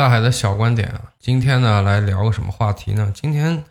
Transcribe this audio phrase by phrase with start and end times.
[0.00, 3.12] 大海的小观点啊，今天呢来聊个什么话题呢？
[3.14, 3.62] 今天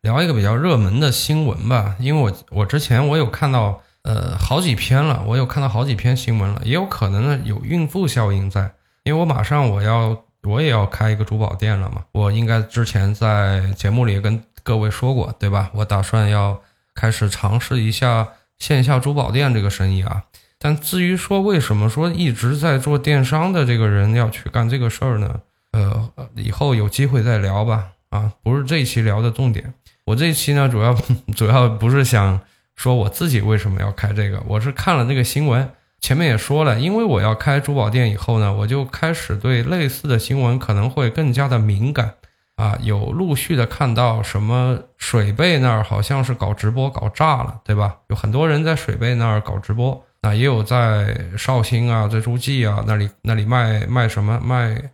[0.00, 8.72] 聊一个比较热门的新闻吧，因为我我之前我有看到呃好几篇了，我有看到好几篇新闻了，也有可能呢有孕妇效应在，
[9.04, 15.70] 因为我马上我要我也要开一个珠宝店了嘛，我应该之前在节目里跟各位说过对吧？
[15.72, 16.60] 我打算要
[16.96, 18.26] 开始尝试一下
[18.58, 20.24] 线下珠宝店这个生意啊。
[20.58, 25.42] 但至于说为什么说一直在做电商的这个人要去干这个事儿呢？
[25.76, 27.88] 呃，以后有机会再聊吧。
[28.10, 29.74] 啊，不是这一期聊的重点。
[30.04, 30.96] 我这一期呢，主要
[31.36, 32.40] 主要不是想
[32.74, 35.68] 说我自己为什么要开这个，我是看了那个新闻，
[36.00, 42.14] 前面也说了，因为我要开珠宝店以后呢，我就开始对类似的新闻可能会更加的敏感。
[42.54, 47.96] 啊，有陆续的看到什么水贝那儿好像是搞直播搞炸了，对吧？
[48.08, 50.05] 有很多人在水贝那儿搞直播。
[50.26, 54.90] 啊，也有在绍兴啊，在诸暨啊那里那里卖卖什么卖，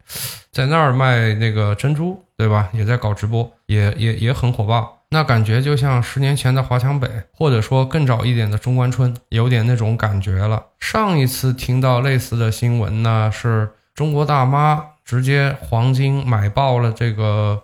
[0.51, 2.69] 在那儿卖那个珍珠，对吧？
[2.73, 4.99] 也在搞直播，也也也很火爆。
[5.09, 10.63] 那感觉就像十年前的华强北，或者说更早一点的中关村，有点那种感觉了。
[10.79, 17.63] 上一次听到类似的新闻呢，是中国大妈直接黄金买爆了这个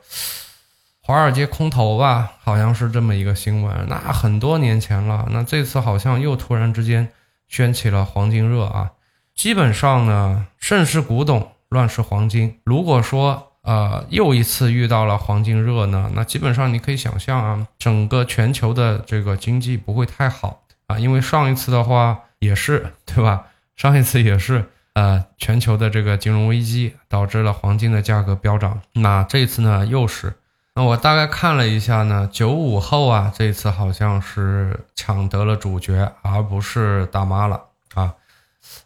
[1.03, 3.87] 华尔街空头吧，好像是这么一个新闻。
[3.89, 7.09] 那很多年前了，那这次好像又突然之间。
[7.49, 8.93] 掀起了黄金热啊！
[9.35, 12.61] 基本上呢，盛世古董，乱世黄金。
[12.65, 23.47] 如果说呃又一次遇到了黄金热呢，那基本上你可以想象啊，整个全球的这个经济不会太好啊，因为上一次的话也是对吧？
[23.77, 30.35] 上一次也是呃全球的这个金融危机导致了黄金的价格飙涨，那这次呢又是。
[30.79, 37.61] 那我大概看了一下呢，九五后啊，这次好像是抢得了主角，而不是大妈了
[37.95, 38.15] 啊。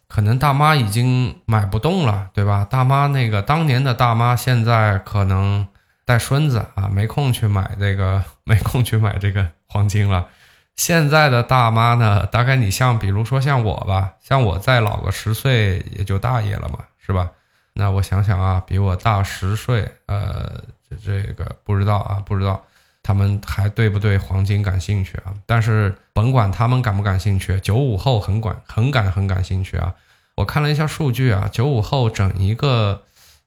[0.09, 2.65] 可能大妈已经买不动了，对吧？
[2.65, 5.69] 大妈那个当年的大妈，现在可能
[6.07, 10.29] 带孙子啊，没空去买这个，没空去买这个黄金了。
[10.75, 17.28] 现在的大妈呢，大概你像比如说像我吧，像我再老个十岁，也就大爷了嘛，是吧？
[17.75, 20.59] 那我想想啊，比我大十岁，呃。
[21.04, 22.62] 这个不知道啊，不知道
[23.03, 25.32] 他们还对不对黄金感兴趣啊？
[25.47, 29.94] 但是甭管他们感不感兴趣，九五后很管很感很感兴趣啊！
[30.34, 33.03] 我看了一下数据啊，九五后整一个，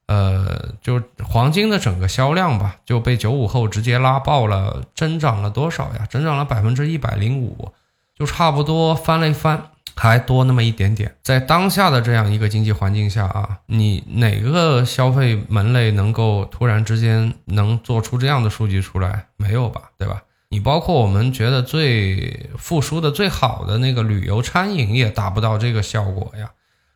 [0.07, 6.05] 呃，就黄金的整个销量吧，就被九五后直接拉爆了，增长了多少呀？
[6.09, 7.71] 增长了百分之一百零五，
[8.17, 9.71] 就差不多翻了一番。
[9.95, 19.27] 还多那么一点点，在当下的这样一个经济环境下啊，你哪个消费门类能够突然之间能做出这样的数据出来？
[19.37, 20.21] 没有吧，对吧？
[20.49, 26.51] 你包括我们觉得最复苏的最好的那个旅游餐饮也达不到这个效果呀。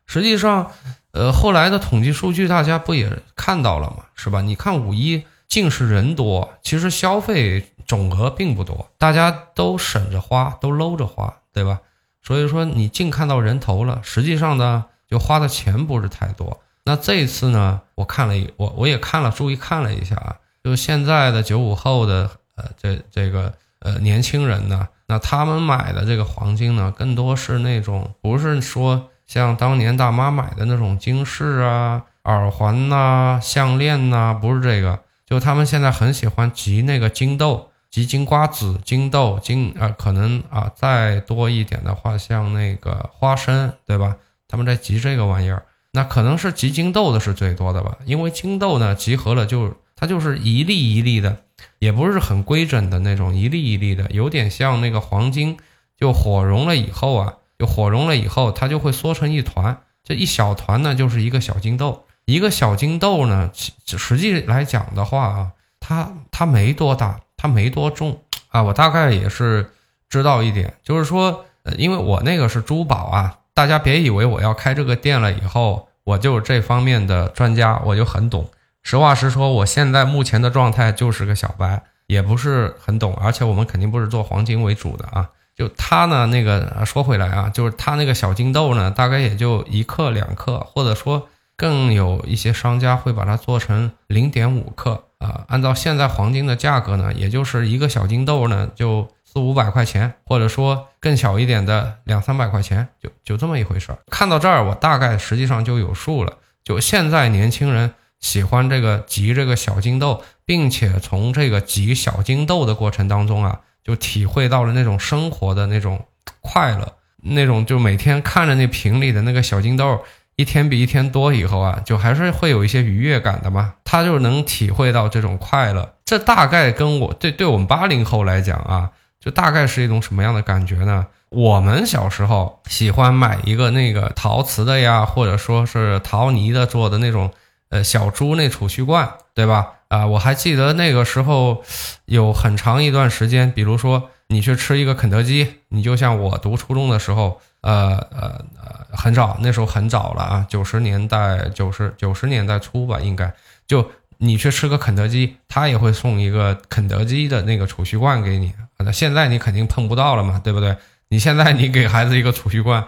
[0.05, 0.71] 实际上，
[1.11, 4.05] 呃，后来的统计数据大家不也看到了吗？
[4.16, 4.41] 是吧？
[4.41, 11.79] 你看五一尽是人多，其实消费总额并不多，大家都省着花，都搂着花，对吧？
[12.22, 16.62] 所以说你净看到人头了，实际上呢，就花的钱不是太多。
[16.85, 37.69] 那这一次呢，我看了一我我也看了，注意看了一下啊，就现在的九五后的呃这这个呃年轻人呢，那他们买的这个黄金呢，更多是那种不是说像当年大妈买的那种金饰啊、耳环呐、项链呐，不是这个，就他们现在很喜欢集那个金豆。
[37.91, 44.16] 集金瓜子、金豆、金啊，可能啊再多一点的话，像那个花生，对吧？
[44.47, 47.97] 他们在集这个玩意儿，那可能是集金豆的是最多的吧？
[48.05, 51.38] 因为金豆呢，集合了就它就是一粒一粒的，
[51.79, 55.57] 也不是很规整的那种，一粒一粒的，有点像那个黄金，
[55.97, 63.51] 就火融了以后啊，就火融了以后，它就会缩成一团，这一小团呢就是一个小金豆，一个小金豆呢，
[63.85, 67.19] 实际来讲的话啊，它它没多大。
[67.41, 69.72] 它没多重啊，我大概也是
[70.09, 71.45] 知道一点，就是说，
[71.77, 78.49] 因为我那个是珠宝啊，大家别以为我要开这个店了以后，我就这方面的专家，我就很懂。
[78.83, 85.29] 实话实说，我现在目前的状态就是个小白，也不是很懂，而且我们肯定不是做黄金为主的啊。
[85.55, 91.28] 就他呢，那个说回来啊，就是他那个小金豆呢，大概也就一克两克，或者说
[91.59, 95.03] 更有一些商家会把它做成零点五克。
[95.17, 103.97] 啊，按照现在黄金的价格呢，也就是一个小金豆呢，就四五百块钱，或者说更小一点的两三百块钱，就就这么一回事儿。
[104.09, 106.38] 看到这儿，我大概实际上就有数了。
[106.64, 116.05] 就现在年轻人喜欢这个集这个小金豆，并且从这个集小金豆的过程当中啊，就体会到了那种生活的那种
[116.40, 120.00] 快乐，那种就每天看着那瓶里的那个小金豆。
[120.40, 123.74] 一天比一天多以后啊，就还是会有一些愉悦感的嘛。
[123.84, 125.96] 他就能体会到这种快乐。
[126.06, 131.08] 这大概跟我对对我们八零后来讲啊，就大概是一种什么样的感觉呢？
[131.28, 137.32] 我们小时候喜欢买一个那个陶瓷的呀，或者说是陶泥的做的那种
[137.68, 139.74] 呃小猪那储蓄罐，对吧？
[139.90, 141.66] 啊，我还记得那个时候
[142.06, 147.41] 有很长一段时间，比如说你去吃一个肯德基，你就像我读初中的时候。
[147.61, 153.34] 呃呃呃，很早，那时候很早了啊，九十年代九十九十年代初吧，应该
[153.67, 158.53] 就你去吃个肯德基，他也会送一个肯德基的那个储蓄罐给你。
[158.78, 160.78] 那现在你肯定碰不到了嘛，对不对？
[161.09, 162.85] 你现在你给孩子一个储蓄罐，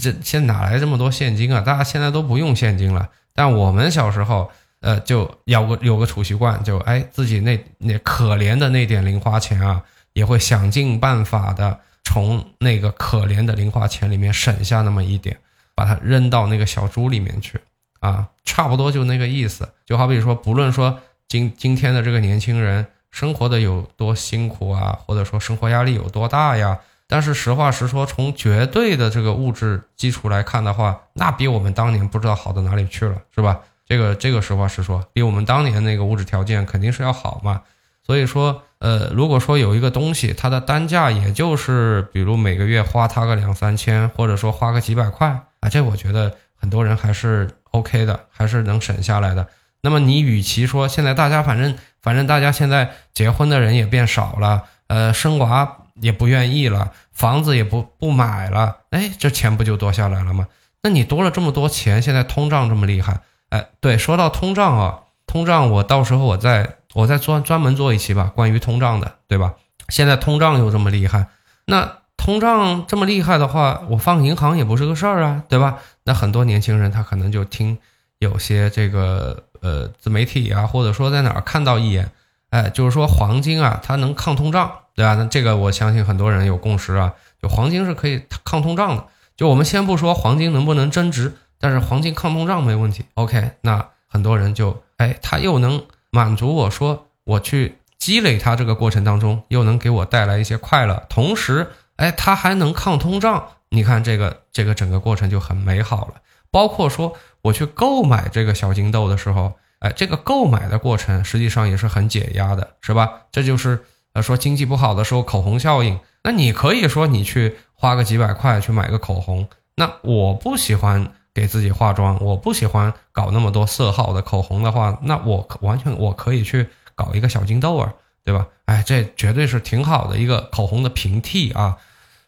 [0.00, 1.60] 这现哪来这么多现金啊？
[1.60, 9.82] 大家现在都不用现金了，但我们小时候，呃，就有个有个储蓄罐，就哎自己那那可怜的那点零花钱啊，
[10.12, 11.80] 也会想尽办法的。
[12.04, 15.38] 从那个可怜的零花钱里面省下那么一点，
[15.74, 17.60] 把它扔到那个小猪里面去
[18.00, 19.68] 啊，差不多就那个意思。
[19.86, 33.60] 就好比说，不论说今今天的这个年轻人生活的有多辛苦啊，或者说生活压力有多大呀，但是实话实说，从绝对的这个物质基础来看的话，那比我们当年不知道好到哪里去了，是吧？
[33.86, 37.62] 这个这个实话实说，比我们当年那个物质条件肯定是要好嘛。
[38.06, 38.62] 所以说。
[38.82, 45.28] 呃，如果说有一个东西，它的单价也就是，比如每个月花它个两三千，或者说花个几百块
[45.60, 49.46] 啊，这我觉得很多人还是 OK 的，还是能省下来的。
[49.82, 60.48] 那么你与其说现在大家反正反正大家现在结婚的人也变少了，呃，生娃也不愿意了，房子也不不买了，哎，这钱不就多下来了吗？
[60.82, 63.20] 那你多了这么多钱，现在通胀这么厉害，
[63.50, 66.78] 哎，对，说到通胀啊，通胀我到时候我再。
[66.94, 69.54] 我再专专门做一期吧，关于通胀的，对吧？
[69.88, 71.26] 现在通胀又这么厉害，
[71.66, 75.78] 那通胀这么厉害的话，我放银行也不是个事儿啊，对吧？
[76.04, 77.78] 那很多年轻人他可能就听
[78.18, 82.10] 有些这个呃自媒体啊，或者说在哪儿看到一眼，
[82.50, 85.14] 哎，就是说黄金啊，它能抗通胀，对吧？
[85.14, 89.06] 那这个我相信很多人有共识啊，就黄金是可以抗通胀的。
[89.36, 93.04] 就我们先不说黄金能不能增值，但是黄金抗通胀没问题。
[93.14, 95.82] OK，那很多人就哎，他又能。
[96.14, 103.48] 满足我说我去积累它这个过程当中，又能给我带来一些快乐，同时，哎，它还能抗通胀。
[103.70, 106.14] 你看这个这个整个过程就很美好了。
[106.50, 113.22] 包括说我去购买这个小金豆的时候，哎，这个购买的过程实际上也是很解压的，是吧？
[113.32, 113.82] 这就是
[114.12, 115.98] 呃说经济不好的时候口红效应。
[116.24, 121.14] 那你可以说你去花个几百块去买个口红，那我不喜欢。
[121.34, 128.46] 给自己化妆，我不喜欢搞那么多色号的口红的话，那我完全我可以去搞一个小金豆儿，对吧？
[128.66, 131.78] 哎，这绝对是挺好的一个口红的平替啊，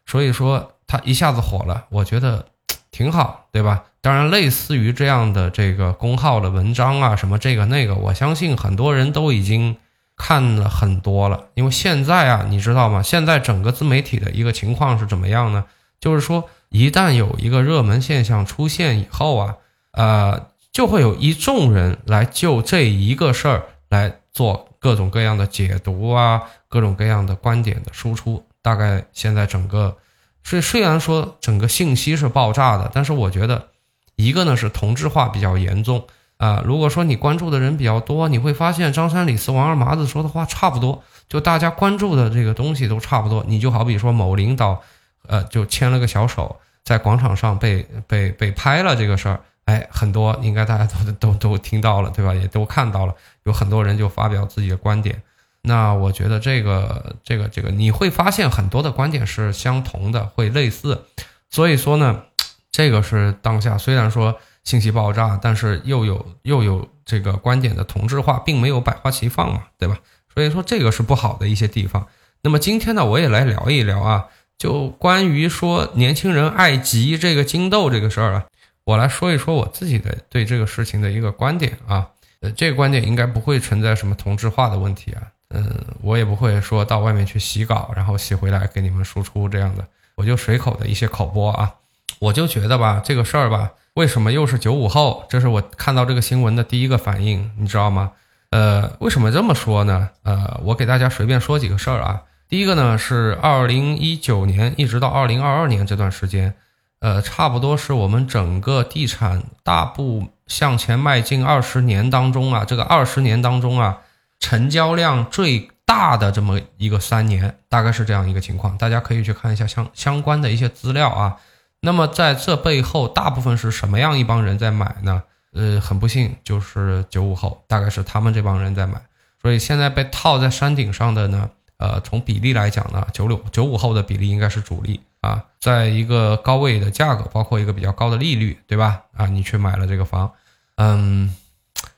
[0.06, 2.46] 所以说它一下子火了，我觉得
[2.90, 3.84] 挺好，对吧？
[4.00, 9.76] 当然，类似于这样的这个公号的文章啊，什么这个那个，我相信很多人都已经
[10.16, 13.02] 看了很多了，因为现在啊，你知道吗？
[13.02, 15.66] 现在整个自媒体的一个情况是怎么样呢？
[16.00, 16.48] 就是说。
[16.74, 19.56] 一旦有一个热门现象出现以后啊，
[19.92, 28.44] 呃，就会有一众人来就这一个事儿来做各种各样的解读啊，各种各样的观点的输出。
[28.60, 29.96] 大概现在整个，
[30.42, 33.68] 虽虽然说整个信息是爆炸的，但是我觉得
[34.16, 36.04] 一个呢是同质化比较严重
[36.38, 36.60] 啊。
[36.66, 43.44] 如果说你关注的人比较多，你会发现张三李四王二麻子说的话差不多，就大家关注的这个东西都差不多。
[43.46, 44.82] 你就好比说某领导。
[45.26, 52.34] 呃，就牵了个小手，在广场上被被被拍了这个事儿，哎，很多应该大家都都都听到了，对吧？
[52.34, 53.14] 也都看到了，
[53.44, 55.22] 有很多人就发表自己的观点。
[55.62, 61.04] 那我觉得这个这个这个，你会发现很多的观点是相同的，会类似。
[61.48, 62.24] 所以说呢，
[62.70, 69.98] 这个是当下虽然说信息爆炸，但是又有又有这个观点的同质化，并没有百花齐放嘛，对吧？
[70.34, 72.06] 所以说这个是不好的一些地方。
[72.42, 74.26] 那么今天呢，我也来聊一聊啊。
[74.58, 78.44] 就关于说年轻人爱集这个金豆这个事儿啊，
[78.84, 82.08] 我来说一说我自己的对这个事情的一个观点啊。
[82.40, 85.22] 呃，这个观点应该不会存在什么同质化的问题啊。
[85.50, 85.64] 嗯，
[86.02, 89.86] 我也不会说到外面去洗稿，然后洗回来给你们输出这样的。
[90.14, 91.72] 我就随口的一些口播啊。
[92.18, 95.24] 我就觉得吧，这个事儿吧，为什么又是九五后？
[95.28, 98.12] 这是我看到这个新闻的第一个反应，你知道吗？
[98.50, 100.10] 呃，为什么这么说呢？
[100.22, 102.22] 呃，我给大家随便说几个事儿啊。
[102.48, 106.54] 第一个呢是二零一九年一直到二零二二年这段时间，
[107.00, 113.98] 呃，差不多是我们整个地产大步向前迈进二十年当中啊，这个二十年当中啊，
[114.38, 118.76] 成交量最大的这么一个三年，大概是这样一个情况。
[118.78, 121.36] 大家可以去看一下相相关的一些资料啊。
[121.80, 125.22] 那么在这背后，大部分是什么样一帮人在买呢？
[125.52, 129.02] 呃，很不幸，就是九五后，大概是他们这帮人在买。
[129.42, 139.02] 所以现在被套在山顶上的呢，呃，从比例来讲呢，九六九五后的比例应该是主力啊，在一个高位的价格，包括一个比较高的利率，对吧？
[139.16, 140.32] 啊，你去买了这个房，
[140.76, 141.34] 嗯，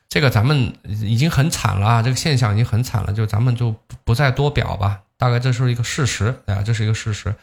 [0.09, 5.01] 这个咱们已经很惨了，这个现象已经很惨了，就咱们就不再多表吧。
[5.17, 7.33] 大概这是一个事实啊，这是一个事实。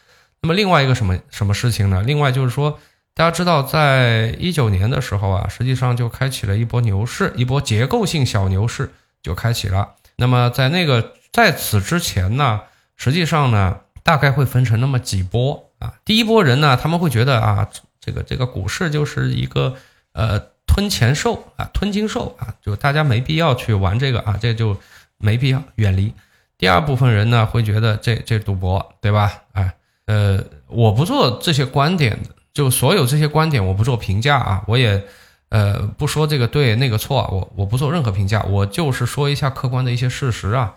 [0.43, 2.03] 那么另外一个什么什么事情呢？
[2.03, 2.79] 另外就是说，
[3.15, 9.95] 大家知道，在一九年的时候啊，实际上就开启了一波牛市，一波结构性小牛市就开启了。
[10.17, 12.61] 那么在那个在此之前呢，
[12.95, 15.95] 实际上呢，大概会分成那么几波啊。
[16.05, 17.69] 第一波人呢，他们会觉得啊，
[18.01, 19.75] 这个这个股市就是一个
[20.13, 24.77] 呃吞钱兽啊，吞金兽啊，就大家没必要去玩这个啊，这就
[25.19, 26.15] 没必要远离。
[26.57, 29.43] 第二部分人呢，会觉得这这赌博，对吧？
[29.55, 29.75] 哎。
[30.07, 30.39] 呃，
[30.69, 32.19] 我不做这些观点，
[32.53, 35.03] 就所有这些观点我不做评价啊，我也
[35.49, 40.75] 呃不说这个对那个错，我我不做任何评价，我就是说一下客观的一些事实啊。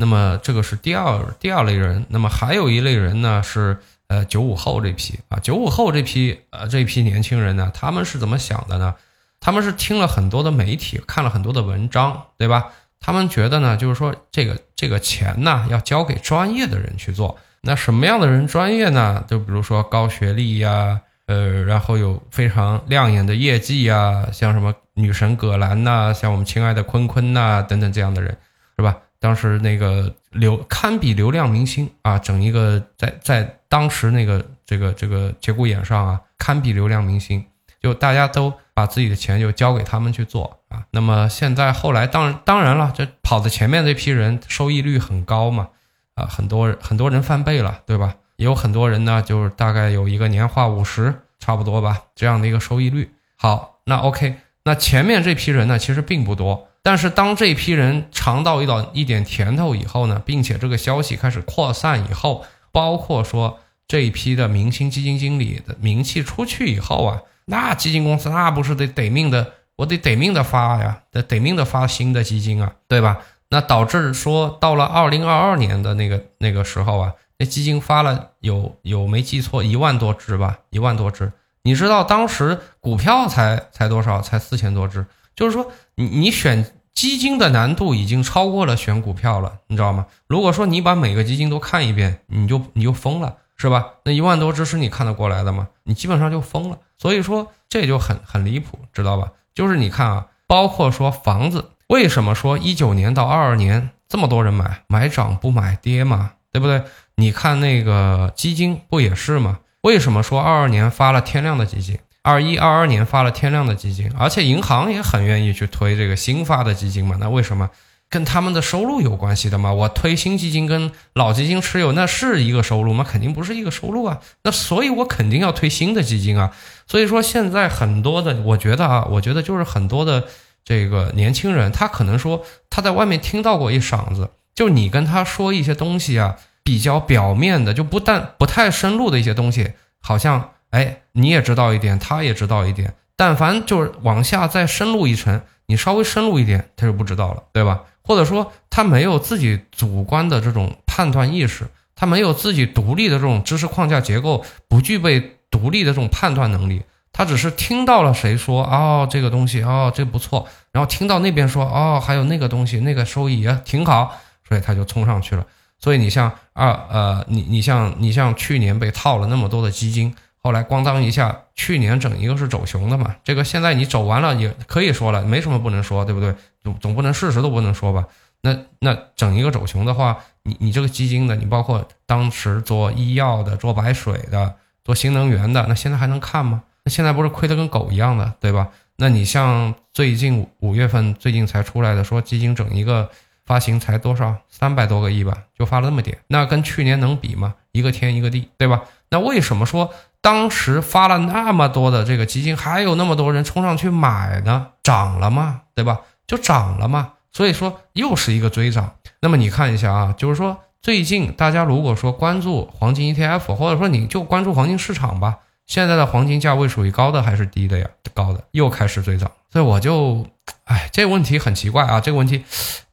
[0.00, 3.76] 那么这个是第二第二类人，那么还有一类人呢是
[4.08, 8.94] 呃九五后这批啊，九五后这批呃这批年轻人呢，他们是怎么想的呢？
[9.40, 12.72] 他们是听了很多的媒体，看了很多的文章，对吧？
[12.98, 17.38] 他们觉得呢，就是说这个这个钱呢要交给专业的人去做。
[17.60, 19.22] 那什么样的人专业呢？
[19.28, 28.36] 就比如说高学历呀，呃，然后有非常亮眼的业绩呀，像什么女神葛兰呐，像我们亲爱的坤坤呐，等等这样的人，
[28.76, 28.96] 是吧？
[29.20, 37.44] 当时那个流堪比流量明星啊，整一个在在当时那个这个这个节骨眼上啊，堪比流量明星，
[37.80, 40.82] 就大家都把自己的钱就交给他们去做啊。
[40.90, 45.68] 那么现在后来当当然了，这跑在前面这批人收益率很高嘛。
[46.14, 48.16] 啊，很多很多人翻倍了，对吧？
[48.36, 53.14] 也有很多人呢，就是大概有一个年化五十，差不多吧，这样的一个收益率。
[53.36, 54.34] 好，那 OK，
[54.64, 73.18] 那前面这批人呢，其实并不多，但是当这批人尝到一到一点甜头以后呢，并且这个消息开始扩散以后，包括说这一批的明星基金经理的名气出去以后啊，那基金公司那不是得得命的，我得得命的发呀，得得命的发新的基金啊，对吧？
[73.50, 81.32] 那导致说，到了二零二二年的那个那个时候啊，那基金发了有有没记错一万多只吧，一万多只。
[81.62, 84.22] 你知道当时股票才才多少？
[84.22, 85.04] 才四千多只。
[85.34, 90.06] 就是说，你你选基金的难度已经超过了选股票了，你知道吗？
[90.26, 93.86] 如果说你把每个基金都看一遍，你就你就疯了，是吧？
[94.04, 95.68] 那一万多只是你看得过来的吗？
[95.84, 96.78] 你基本上就疯了。
[96.98, 99.32] 所以说这就很很离谱，知道吧？
[99.54, 101.70] 就是你看啊，包括说房子。
[101.86, 106.32] 为什么说一九年到二二年这么多人买买涨不买跌嘛？
[106.52, 106.84] 对不对？
[107.16, 109.58] 你看那个基金不也是吗？
[109.82, 117.16] 为什么说二二年发了天量的基金，二一二二年发了天量的基金，而且银行也很愿意去推这个新发的基金嘛？
[117.18, 117.70] 那为什么？
[118.08, 119.72] 跟他们的收入有关系的嘛？
[119.72, 123.06] 我推新基金跟老基金持有那是一个收入吗？
[123.08, 124.18] 肯定不是一个收入啊。
[124.42, 126.52] 那所以我肯定要推新的基金啊。
[126.86, 130.24] 所以说现在很多的，我觉得啊，我觉得就是很多的。
[130.62, 147.82] 这个年轻人，他可能说他在外面听到过一嗓子，就你跟他说一些东西啊，比较表面的，就不但不太深入的一些东西，好像哎你也知道一点，他也知道一点，但凡就是往下再深入一层，你稍微深入一点，他就不知道了，对吧？
[148.02, 156.82] 或者说他没有自己主观的这种判断意识，他没有自己独立的这种知识框架结构，不具备独立的这种判断能力。
[157.12, 164.16] 他只是听到了谁说哦这个东西哦这不错，然后听到那边说哦还有那个东西那个收益也挺好，
[164.48, 165.44] 所以他就冲上去了。
[165.78, 176.34] 所以你像二呃你你像你像去年被套了那么多的基金，后来咣当一下，去年整一个是走熊的嘛，这个现在你走完了也可以说了，没什么不能说，对不对？
[176.62, 178.06] 总总不能事实都不能说吧？
[178.42, 186.62] 那那整一个走熊的话，你你这个基金的，你包括当时做医药的、做白水的、做新能源的，那现在还能看吗？
[186.84, 188.68] 那现在不是亏得跟狗一样的，对吧？
[188.96, 193.10] 那你像最近五月份最近才出来的，说基金整一个
[193.44, 197.54] 发行才多少三百多个亿吧，就发了那么点，那跟去年能比吗？
[197.72, 198.82] 一个天一个地，对吧？
[199.10, 199.92] 那为什么说
[200.22, 204.68] 当时发了那么多的这个基金，还有那么多人冲上去买呢？
[204.82, 205.62] 涨了吗？
[205.74, 206.00] 对吧？
[206.26, 207.12] 就涨了嘛。
[207.32, 208.94] 所以说又是一个追涨。
[209.20, 215.38] 那么你看一下啊，就是说最近大家如果说关注黄金 ETF，或者说你就关注黄金市场吧。
[215.66, 217.86] 现在的黄金价位属于高的还是低的呀？
[218.12, 220.26] 高的又开始追涨，所以我就，
[220.64, 222.00] 哎，这个问题很奇怪啊。
[222.00, 222.44] 这个问题，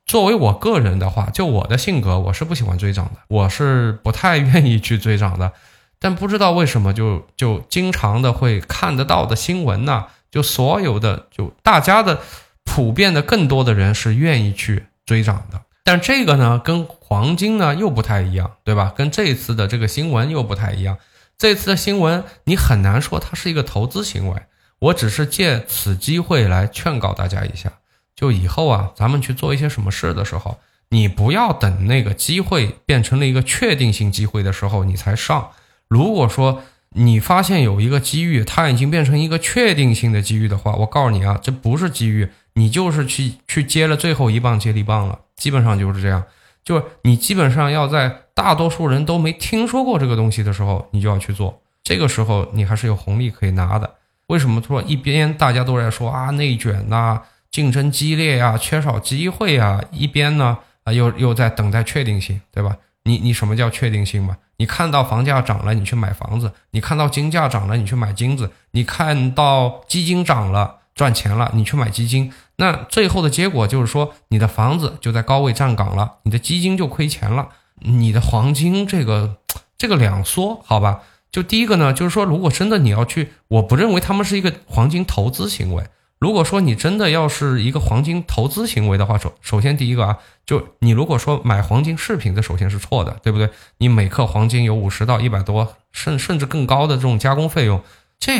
[0.06, 5.52] 作为我个人的话，就我的性格，我是不喜欢追涨的，我是不太愿意去追涨的。
[6.00, 12.22] 但不知道为什么就就经常的会看得到的新闻呢，就所有的就大家的
[12.64, 15.62] 普遍的更多的人是愿意去追涨的。
[15.84, 18.94] 但这个呢，跟黄金呢又不太一样，对吧？
[18.96, 20.98] 跟这次的这个新闻又不太一样。
[21.38, 24.42] 这次的新闻你很难说它是一个投资行为。
[24.80, 27.72] 我只是借此机会来劝告大家一下，
[28.16, 35.50] 就以后啊，咱们去做一些什么事的时候，你不要等那个机会变成了一个确定性机会的时候你才上。
[35.88, 45.20] 如果说你发现有一个机遇，它已经变成一个确定性的机遇的话，我告诉你啊，这不是机遇，你就是去去接了最后一棒接力棒了。
[45.36, 46.24] 基本上就是这样，
[46.64, 51.62] 就是你基本上要在大多数人都没听说过这个东西的时候，你就要去做。
[51.84, 53.96] 这个时候你还是有红利可以拿的。
[54.28, 62.76] 为什么说一边大家都在说啊内卷呐，竞争激烈呀，缺少机会啊，一边呢啊又又在等待确定性，对吧？
[63.08, 64.38] 你你什么叫确定性嘛？
[64.58, 70.76] 你看到房价涨了，你去买房子；你看到金价涨了，你去买金子；你看到基金涨了。
[70.98, 77.50] 赚钱了，你去买基金，那最后的结果就是说，你的房子就在高位站岗了，你的基金就亏钱了，
[77.82, 79.38] 你的黄金这个
[79.78, 81.02] 这个两说，好吧？
[81.32, 85.84] 就第一个呢，就是说，如果真的你要去，我不认为他们是一个黄金投资行为。
[86.20, 93.50] 如果说你真的要是一个黄金投资行为的话，首首先第一个啊，就你如果说买黄金饰品，这首先是错的，对不对？
[93.78, 97.84] 你每克黄金有五十到一百多，甚甚至更高的这种加工费用。
[98.20, 98.34] 这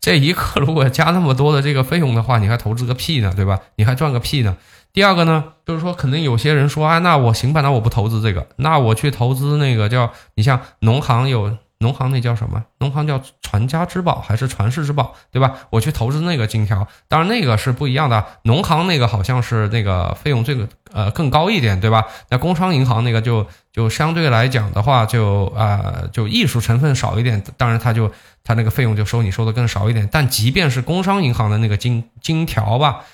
[0.00, 3.60] 这一克如果加那么多的这个费用的话，你还投资个屁呢，对吧？
[3.76, 4.58] 你还赚个屁呢？
[4.92, 11.56] 第二个呢，就是说，可能有些人说啊，那我行吧，那我不投资这个，那我去投资那个叫你像农行有。
[11.80, 12.64] 农行那叫什么？
[12.80, 15.54] 农行叫传家之宝还是传世之宝，对吧？
[15.70, 18.24] 我去投资那个金条，当然那个是不一样的。
[18.42, 22.06] 农行那个好像是那个费用这个呃更高一点，对吧？
[22.30, 28.10] 那工商银行那个就就相对来讲的话，就啊就艺术成分少一点，当然它就
[28.42, 30.08] 它那个费用就收你收的更少一点。
[30.10, 33.04] 但即便是工商银行的那个金金条吧。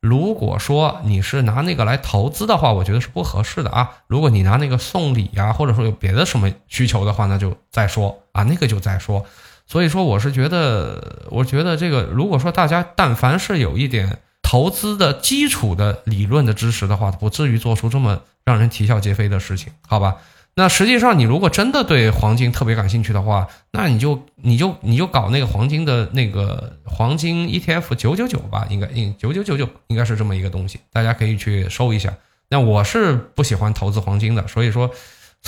[0.00, 3.90] 如果说你是拿那个来投资的话，我觉得是不合适的啊。
[4.06, 9.26] 如果你拿那个送礼呀，或者说有别的什么需求的话，那就再说啊，那个就再说。
[9.66, 20.16] 所以说，我是觉得，我觉得这个，如果说大家但凡是有一点投资的基础的理论的知识的话，不至于做出这么让人啼笑皆非的事情，好吧？
[20.58, 32.12] 那实际上，你如果真的对黄金特别感兴趣的话，那你就你就你就搞那个黄金的那个黄金 ETF 九九九吧，应该应九九九九应该是这么一个东西，大家可以去搜一下。
[32.48, 34.90] 那我是不喜欢投资黄金的，所以说，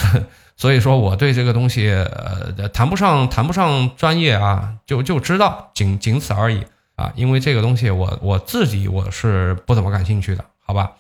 [0.57, 6.63] 所以说我对这个东西呃谈不上谈不上专业啊，就就知道仅仅此而已
[6.95, 10.93] 啊，因为这个东西我我自己我是不怎么感兴趣的，好吧？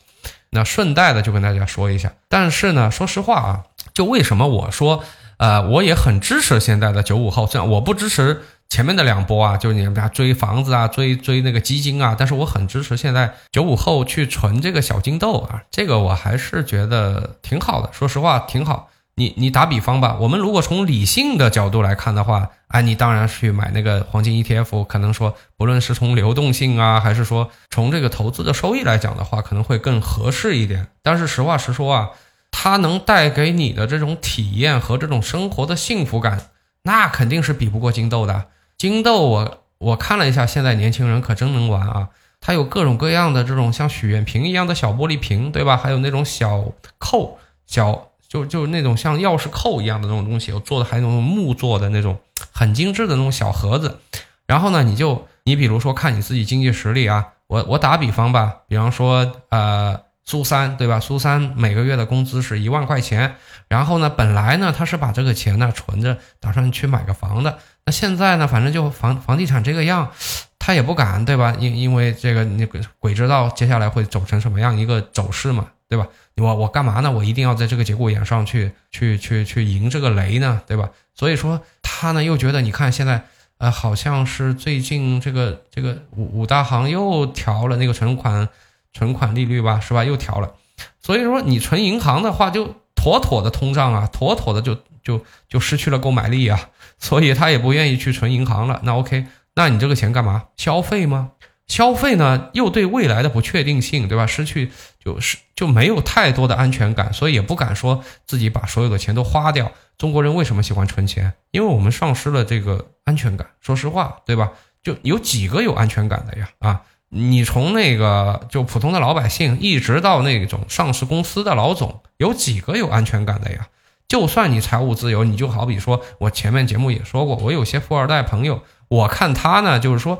[0.50, 3.64] 那顺带的就跟大家说一下，但是呢，说实话啊。
[3.92, 5.02] 就为什么我说，
[5.38, 18.88] 呃，我也很支持现在的九五后，虽然我不支持前面的两波啊，就是你们家追房子啊，追追那个基金啊，但是我很支持现在九五后去存这个小金豆啊，这个我还是觉得挺好的，说实话挺好。
[19.14, 30.88] 你你打比方吧，我们如果从理性的角度来看的话，哎，你当然去买那个黄金 ETF，可能说不论是从流动性啊，还是说从这个投资的收益来讲的话，可能会更合适一点。
[31.02, 32.10] 但是实话实说啊。
[32.52, 36.48] 它能带给你的这种体验和这种生活的幸福感，
[36.82, 38.46] 那肯定是比不过金豆的。
[38.76, 42.08] 金豆，我我看了一下，现在年轻人可真能玩啊！
[42.40, 45.76] 它有各种各样的这种像许愿瓶一样的小玻璃瓶，对吧？
[45.76, 52.18] 还有那种小扣，小就就那种像钥匙扣一样的那种东西，我做的还有那种木做的那种
[52.50, 53.98] 很精致的那种小盒子。
[54.46, 60.00] 然后呢，你就你比如说看你自己经济实力啊，我我打比方吧，比方说呃。
[60.22, 61.00] 苏三对吧？
[61.00, 63.34] 苏三每个月的工资是一万块钱，
[63.66, 67.58] 然后呢，本来呢他是把这个钱呢存着，打算去买个房的。
[67.84, 70.12] 那现在呢，反正就房房地产这个样，
[70.56, 71.56] 他也不敢对吧？
[71.58, 76.06] 因因为这个那个鬼知道接下来会走成什么样一个走势嘛，对吧？
[76.40, 77.10] 我我干嘛呢？
[77.10, 80.90] 我一定要在这个节骨眼上去去去去迎这个雷呢，对吧？
[81.14, 83.24] 所以说他呢又觉得，你看现在
[83.58, 88.48] 呃好像是最近这个这个五五大行又调了那个存款。
[88.92, 90.04] 存款利率吧，是吧？
[90.04, 90.52] 又调了，
[91.00, 98.80] 所以说你存银行的话，就妥妥的通胀啊，妥妥的就就就失去了购买力啊，所以他也不愿意去存银行了。
[98.82, 100.46] 那 OK，那你这个钱干嘛？
[100.56, 101.30] 消费吗？
[101.70, 104.26] 消费呢，又对未来的不确定性，对吧？
[104.26, 109.70] 失去就是就没有太多的安全感，所以也不敢说自己把所有的钱都花掉。
[109.96, 111.32] 中国人为什么喜欢存钱？
[111.52, 113.46] 因为我们丧失了这个安全感。
[113.60, 114.50] 说实话，对吧？
[114.82, 116.50] 就有几个有安全感的呀？
[116.58, 116.82] 啊？
[117.08, 123.68] 你从那个就普通的老百姓，一直到那种上市公司的老总，有几个有安全感的呀？
[124.08, 130.18] 就算你财务自由，你就好比说我前面节目也说过，我有些富二代朋友，我看他呢，就是说，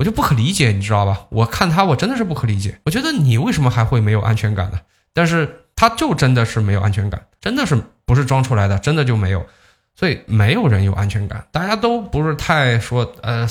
[0.00, 1.26] 我就不可理解，你知道吧？
[1.28, 2.80] 我看他，我真的是不可理解。
[2.86, 4.80] 我觉得你为什么还会没有安全感呢？
[5.12, 9.44] 但是他就真的是没有安全感，真的是不是装出来的，真的就没有。
[9.94, 13.46] 所以没有人有安全感，大家都不是太说呃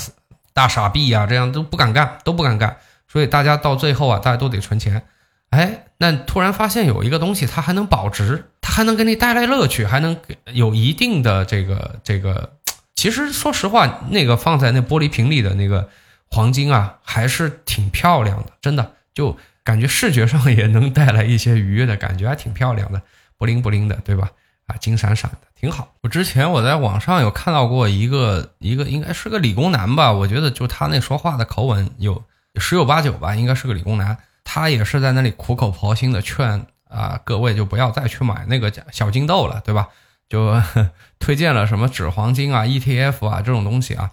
[0.51, 2.77] 大傻逼呀，这样都不敢干，都不敢干。
[3.07, 5.03] 所以大家到最后啊，大家都得存钱。
[5.51, 10.17] 哎，那突然发现有一个东西，它还能保值，它还能给你带来乐趣，还能
[10.51, 12.53] 有一定的这个这个。
[12.95, 15.87] 其实说实话，那个放在那玻璃瓶里的那个
[16.31, 23.01] 黄金啊，还是挺漂亮的，真的，就感觉视觉上也能带来一些愉悦的感觉，还挺漂亮的，
[23.37, 24.29] 不灵不灵的，对吧？
[24.67, 25.95] 啊，金闪闪的，挺好。
[26.01, 30.11] 我之前我在网上有看到过一个一个，应该是个理工男吧？
[30.11, 32.23] 我觉得就他那说话的口吻有
[32.55, 34.17] 十有八九吧，应该是个理工男。
[34.43, 39.87] 他也是在那里苦口婆心的劝啊，各位就不要再去买那个小金豆了，对吧？
[40.29, 40.61] 就
[41.17, 44.11] 推荐了什么纸黄金啊、ETF 啊这种东西啊。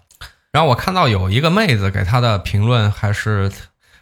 [0.57, 3.53] 然后我看到有一个妹子给他的评论，还是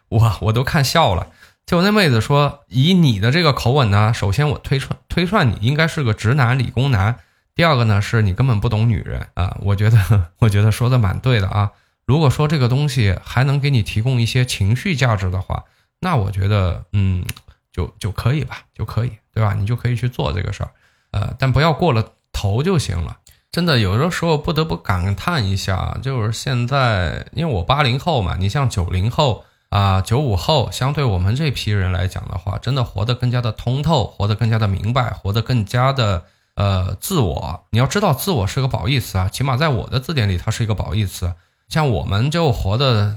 [0.09, 1.27] 我我都看笑了。
[1.67, 7.19] 就那妹子说，以你的这个口吻呢，首先我推算推算你应该是个直男理工男。
[7.57, 9.57] 第二个呢，是你根本不懂女人啊。
[9.63, 11.73] 我觉得 我觉得说的蛮对的啊。
[12.07, 15.65] 如果说这个东西还能给你提供一些情绪价值的话，
[15.99, 17.25] 那我觉得嗯，
[17.73, 19.55] 就就可以吧，就可以，对吧？
[19.55, 20.71] 你就可以去做这个事儿，
[21.11, 23.17] 呃，但不要过了头就行了。
[23.55, 29.45] 真的，有的时候不得不感叹一下，就是现在，因为我八零后嘛，你像九零后。
[29.71, 37.65] 啊，九五后相对我们这批人来讲的话，真的活得更加的通透，活得更加的明白，活得更加的呃自我。
[37.71, 41.35] 你要知道，自我是个褒义词啊，起码在我的字典里，它是一个褒义词。
[41.69, 43.17] 像我们就活得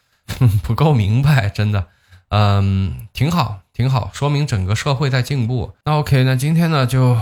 [0.64, 1.88] 不够明白，真的，
[2.30, 5.74] 嗯，挺好，挺好，说明整个社会在进步。
[5.84, 7.18] 那 OK，那今天呢就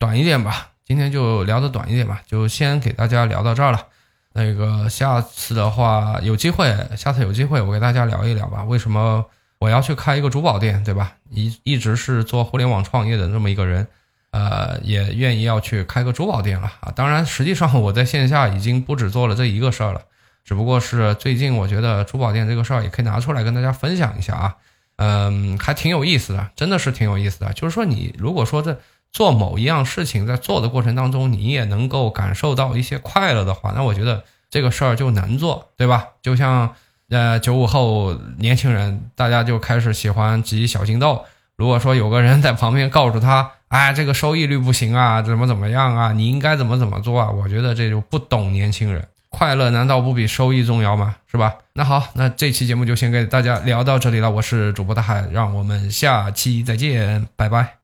[0.00, 3.86] 短一点吧，今天就聊的短一点吧，就先给大家聊到这儿了。
[4.34, 8.64] 那个下次的话有机会，下次有机会我给大家聊一聊吧。
[8.64, 9.24] 为什么
[9.58, 11.14] 我要去开一个珠宝店，对吧？
[11.30, 13.86] 一一直是做互联网创业的这么一个人，
[14.32, 16.92] 呃，也愿意要去开个珠宝店了啊。
[16.94, 20.02] 当然，实际上我在线下已经不止做了这一个事儿了，
[20.44, 24.56] 只不过是最近我觉得珠宝店这个事儿也可以拿出来跟大家分享一下啊。
[24.96, 27.52] 嗯，还挺有意思的，真的是挺有意思的。
[27.54, 28.78] 就是说，你如果说这。
[29.14, 36.08] 做某一样事情，在做的过程当中，你也能够感受到一些快乐的话，那我觉得这个事儿就难做，对吧？
[36.20, 36.74] 就像
[37.10, 41.24] 呃九五后年轻人，大家就开始喜欢集小金豆。
[41.54, 47.30] 如果说有个人在旁边告诉他， 哎，这个收益率不行啊，怎么怎么样啊，你应该怎么怎么做啊？
[47.30, 51.14] 我觉得这就不懂年轻人，快乐难道不比收益重要吗？
[51.30, 51.54] 是吧？
[51.74, 54.28] 那好，那这期节目就先给大家聊到这里了。
[54.28, 57.83] 我是主播大海，让我们下期再见，拜拜。